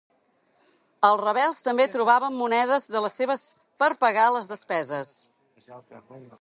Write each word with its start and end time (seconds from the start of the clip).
Els 1.09 1.19
rebels 1.23 1.59
també 1.67 1.85
trobaven 1.97 2.35
monedes 2.39 2.89
de 2.97 3.03
les 3.07 3.19
seves 3.21 3.45
per 3.83 3.93
pagar 4.07 4.27
les 4.39 4.51
despeses. 4.57 5.17